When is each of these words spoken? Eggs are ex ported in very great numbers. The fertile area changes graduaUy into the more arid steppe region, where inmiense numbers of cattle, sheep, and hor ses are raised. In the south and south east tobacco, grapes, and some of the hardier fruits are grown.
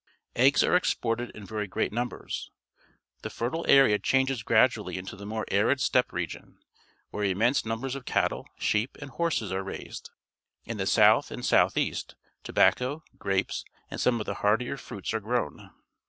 Eggs 0.35 0.63
are 0.63 0.73
ex 0.73 0.95
ported 0.95 1.29
in 1.35 1.45
very 1.45 1.67
great 1.67 1.91
numbers. 1.93 2.49
The 3.21 3.29
fertile 3.29 3.63
area 3.69 3.99
changes 3.99 4.41
graduaUy 4.41 4.95
into 4.95 5.15
the 5.15 5.27
more 5.27 5.45
arid 5.51 5.79
steppe 5.79 6.11
region, 6.11 6.57
where 7.11 7.23
inmiense 7.23 7.67
numbers 7.67 7.93
of 7.93 8.05
cattle, 8.05 8.49
sheep, 8.57 8.97
and 8.99 9.11
hor 9.11 9.29
ses 9.29 9.51
are 9.51 9.61
raised. 9.61 10.09
In 10.65 10.77
the 10.77 10.87
south 10.87 11.29
and 11.29 11.45
south 11.45 11.77
east 11.77 12.15
tobacco, 12.43 13.03
grapes, 13.19 13.63
and 13.91 14.01
some 14.01 14.19
of 14.19 14.25
the 14.25 14.33
hardier 14.41 14.75
fruits 14.75 15.13
are 15.13 15.19
grown. 15.19 15.69